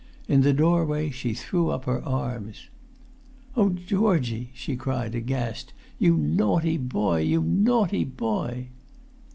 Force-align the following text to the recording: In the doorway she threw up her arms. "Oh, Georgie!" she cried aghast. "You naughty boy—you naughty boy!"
In 0.27 0.41
the 0.41 0.51
doorway 0.51 1.11
she 1.11 1.35
threw 1.35 1.69
up 1.69 1.85
her 1.85 2.03
arms. 2.03 2.71
"Oh, 3.55 3.69
Georgie!" 3.69 4.49
she 4.55 4.75
cried 4.75 5.13
aghast. 5.13 5.73
"You 5.99 6.17
naughty 6.17 6.77
boy—you 6.77 7.43
naughty 7.43 8.03
boy!" 8.05 8.69